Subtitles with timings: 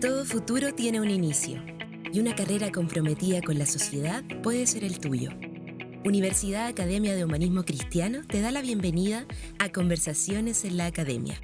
[0.00, 1.62] Todo futuro tiene un inicio
[2.12, 5.30] y una carrera comprometida con la sociedad puede ser el tuyo.
[6.04, 9.26] Universidad Academia de Humanismo Cristiano te da la bienvenida
[9.58, 11.38] a Conversaciones en la Academia.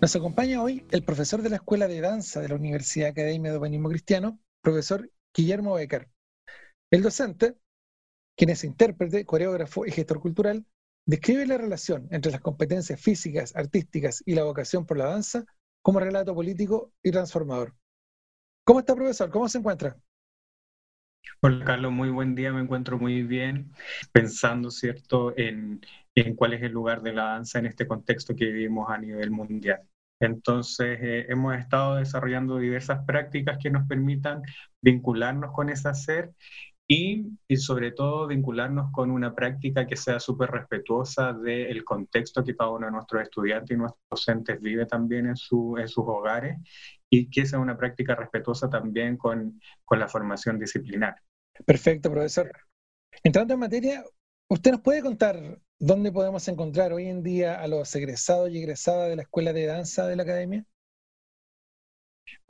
[0.00, 3.58] Nos acompaña hoy el profesor de la Escuela de Danza de la Universidad Academia de
[3.58, 6.08] Humanismo Cristiano, profesor Guillermo Becker.
[6.90, 7.54] El docente,
[8.34, 10.66] quien es intérprete, coreógrafo y gestor cultural,
[11.06, 15.44] describe la relación entre las competencias físicas, artísticas y la vocación por la danza
[15.82, 17.74] como relato político y transformador.
[18.64, 19.30] ¿Cómo está, profesor?
[19.30, 19.96] ¿Cómo se encuentra?
[21.42, 23.72] Hola, Carlos, muy buen día, me encuentro muy bien,
[24.12, 25.80] pensando, ¿cierto?, en,
[26.14, 29.30] en cuál es el lugar de la danza en este contexto que vivimos a nivel
[29.30, 29.80] mundial.
[30.20, 34.42] Entonces, eh, hemos estado desarrollando diversas prácticas que nos permitan
[34.82, 36.32] vincularnos con ese hacer
[36.92, 42.56] y, y, sobre todo vincularnos con una práctica que sea súper respetuosa del contexto que
[42.56, 46.58] cada uno de nuestros estudiantes y nuestros docentes vive también en, su, en sus hogares
[47.08, 51.14] y que sea una práctica respetuosa también con, con la formación disciplinar.
[51.64, 52.50] Perfecto, profesor.
[53.22, 54.04] Entrando en materia,
[54.48, 59.10] ¿usted nos puede contar dónde podemos encontrar hoy en día a los egresados y egresadas
[59.10, 60.66] de la Escuela de Danza de la Academia?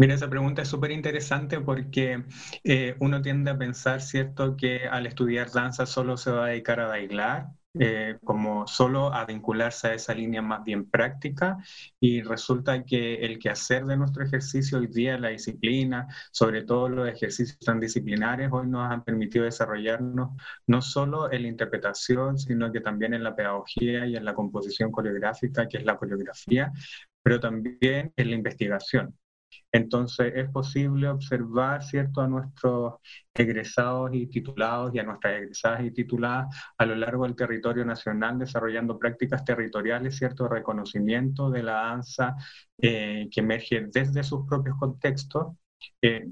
[0.00, 2.24] Mira, esa pregunta es súper interesante porque
[2.64, 6.80] eh, uno tiende a pensar, ¿cierto?, que al estudiar danza solo se va a dedicar
[6.80, 7.48] a bailar,
[7.78, 11.58] eh, como solo a vincularse a esa línea más bien práctica
[12.00, 17.06] y resulta que el quehacer de nuestro ejercicio hoy día, la disciplina, sobre todo los
[17.08, 20.30] ejercicios tan disciplinares, hoy nos han permitido desarrollarnos
[20.66, 24.90] no solo en la interpretación, sino que también en la pedagogía y en la composición
[24.90, 26.72] coreográfica, que es la coreografía,
[27.22, 29.19] pero también en la investigación.
[29.72, 32.94] Entonces es posible observar, ¿cierto?, a nuestros
[33.34, 38.38] egresados y titulados y a nuestras egresadas y tituladas a lo largo del territorio nacional
[38.38, 42.36] desarrollando prácticas territoriales, ¿cierto?, reconocimiento de la danza
[42.78, 45.56] eh, que emerge desde sus propios contextos
[46.02, 46.28] eh,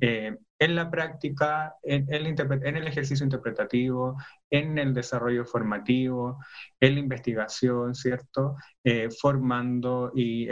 [0.00, 4.16] eh, en la práctica, en, el ejercicio interpretativo,
[4.48, 6.38] en el desarrollo formativo,
[6.78, 8.56] en la investigación, ¿cierto?
[8.84, 10.46] Eh, formando y,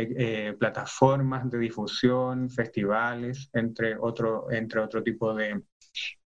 [0.58, 5.62] plataformas de difusión, festivales, entre otro, entre otro tipo de,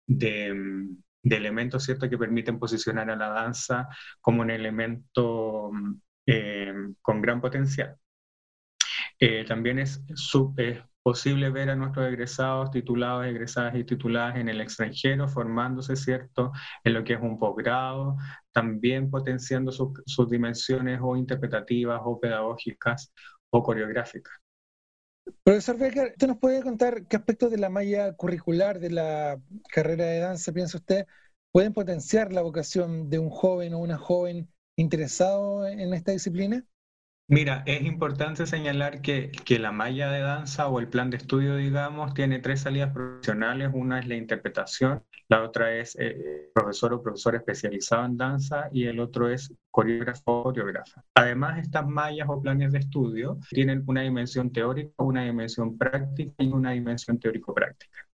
[0.06, 0.88] de,
[1.22, 2.08] elementos, ¿cierto?
[2.08, 3.88] Que permiten posicionar a la danza
[4.20, 5.70] como un elemento
[7.02, 7.96] con gran potencial.
[9.46, 10.02] también es,
[11.04, 16.50] posible ver a nuestros egresados, titulados, egresadas y tituladas en el extranjero, formándose, ¿cierto?,
[16.82, 18.16] en lo que es un posgrado,
[18.52, 23.12] también potenciando sus dimensiones o interpretativas o pedagógicas
[23.50, 24.32] o coreográficas.
[25.42, 29.38] Profesor Becker, ¿usted nos puede contar qué aspectos de la malla curricular de la
[29.70, 31.06] carrera de danza, piensa usted,
[31.52, 36.64] pueden potenciar la vocación de un joven o una joven interesado en esta disciplina?
[37.26, 41.56] Mira, es importante señalar que, que, la malla de danza o el plan de estudio,
[41.56, 43.70] digamos, tiene tres salidas profesionales.
[43.72, 48.84] Una es la interpretación, la otra es eh, profesor o profesor especializado en danza y
[48.84, 51.02] el otro es coreógrafo o coreógrafa.
[51.14, 56.48] Además, estas mallas o planes de estudio tienen una dimensión teórica, una dimensión práctica y
[56.48, 58.06] una dimensión teórico-práctica.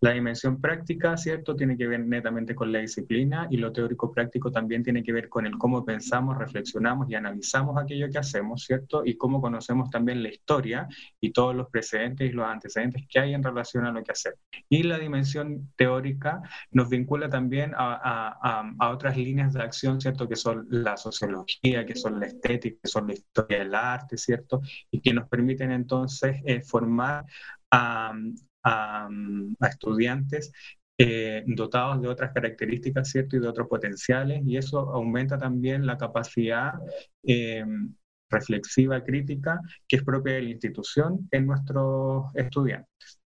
[0.00, 4.50] La dimensión práctica, ¿cierto?, tiene que ver netamente con la disciplina y lo teórico práctico
[4.52, 9.02] también tiene que ver con el cómo pensamos, reflexionamos y analizamos aquello que hacemos, ¿cierto?
[9.04, 10.86] Y cómo conocemos también la historia
[11.20, 14.38] y todos los precedentes y los antecedentes que hay en relación a lo que hacemos.
[14.68, 20.28] Y la dimensión teórica nos vincula también a, otras líneas de acción, ¿cierto?
[20.28, 24.60] Que son la sociología, que son la estética, que son la historia del arte, ¿cierto?
[24.90, 27.24] Y que nos permiten entonces eh, formar
[27.70, 28.12] a,
[28.66, 29.08] a,
[29.68, 30.52] estudiantes
[30.98, 33.36] eh, dotados de otras características, ¿cierto?
[33.36, 36.72] Y de otros potenciales, y eso aumenta también la capacidad
[37.22, 37.64] eh,
[38.30, 43.20] reflexiva, crítica, que es propia de la institución en nuestros estudiantes.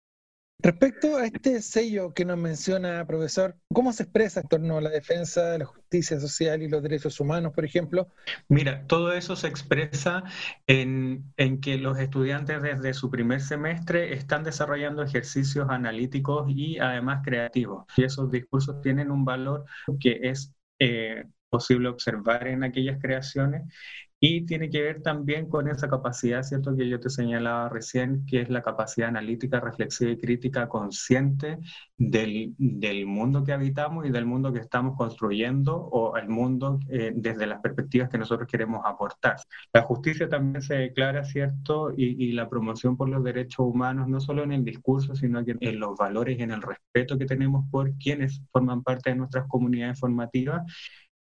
[0.62, 4.90] Respecto a este sello que nos menciona, profesor, ¿cómo se expresa en torno a la
[4.90, 8.10] defensa de la justicia social y los derechos humanos, por ejemplo?
[8.50, 10.24] Mira, todo eso se expresa
[10.68, 17.22] en, en que los estudiantes desde su primer semestre están desarrollando ejercicios analíticos y además
[17.24, 17.86] creativos.
[17.96, 19.64] Y esos discursos tienen un valor
[20.02, 23.64] que es eh, posible observar en aquellas creaciones
[24.20, 26.76] y tiene que ver también con esa capacidad, ¿cierto?
[26.76, 31.58] Que yo te señalaba recién, que es la capacidad analítica, reflexiva y crítica consciente
[31.98, 37.14] del, del mundo que habitamos y del mundo que estamos construyendo o el mundo eh,
[37.16, 39.38] desde las perspectivas que nosotros queremos aportar.
[39.72, 41.94] La justicia también se declara, ¿cierto?
[41.96, 45.98] Y, la promoción por los derechos humanos, no solo en el discurso, sino en los
[45.98, 50.62] valores y en el respeto que tenemos por quienes forman parte de nuestras comunidades formativas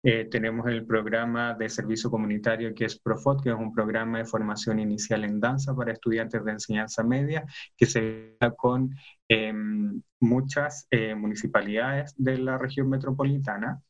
[0.02, 4.24] Eh, tenemos el programa de servicio comunitario que es PROFOT, que es un programa de
[4.24, 7.44] formación inicial en danza para estudiantes de enseñanza media,
[7.76, 8.94] que se da con
[9.28, 13.82] em, muchas eh, municipalidades de la región metropolitana.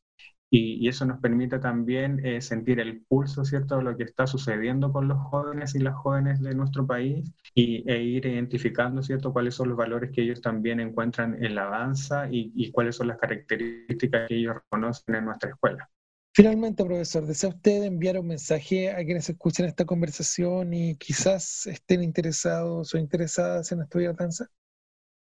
[0.51, 4.93] Y, eso nos permite también eh, sentir el pulso, ¿cierto?, de lo que está sucediendo
[4.93, 9.55] con los jóvenes y las jóvenes de nuestro país y, e ir identificando, ¿cierto?, cuáles
[9.55, 13.19] son los valores que ellos también encuentran en la danza y, y cuáles son las
[13.19, 15.89] características que ellos reconocen en nuestra escuela.
[16.39, 22.01] Finalmente, profesor, ¿desea usted enviar un mensaje a quienes escuchen esta conversación y quizás estén
[22.01, 24.47] interesados o interesadas en estudiar danza?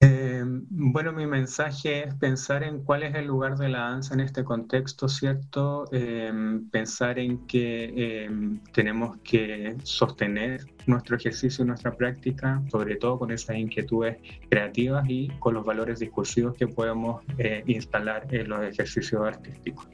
[0.02, 4.20] Eh, bueno, mi mensaje es pensar en cuál es el lugar de la danza en
[4.20, 5.86] este contexto, ¿cierto?
[5.94, 6.34] Eh,
[6.70, 8.30] pensar en que eh,
[8.74, 14.18] tenemos que sostener nuestro ejercicio y nuestra práctica, sobre todo con esas inquietudes
[14.50, 17.24] creativas y con los valores discursivos que podemos
[17.68, 19.88] instalar en los ejercicios artísticos.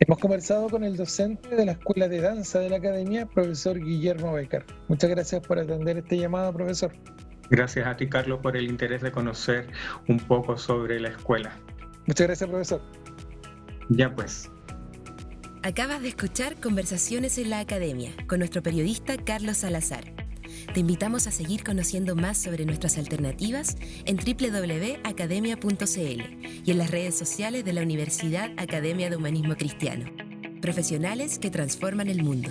[0.00, 4.32] Hemos conversado con el docente de la Escuela de Danza de la Academia, profesor Guillermo
[4.32, 4.64] Becker.
[4.88, 6.92] Muchas gracias por atender este llamado, profesor.
[7.50, 9.68] Gracias a ti, Carlos, por el interés de conocer
[10.08, 11.56] un poco sobre la escuela.
[12.06, 12.82] Muchas gracias, profesor.
[13.88, 14.50] Ya pues.
[15.62, 20.23] Acabas de escuchar Conversaciones en la Academia con nuestro periodista Carlos Salazar.
[20.72, 26.22] Te invitamos a seguir conociendo más sobre nuestras alternativas en www.academia.cl
[26.64, 30.10] y en las redes sociales de la Universidad Academia de Humanismo Cristiano.
[30.60, 32.50] Profesionales que transforman el mundo.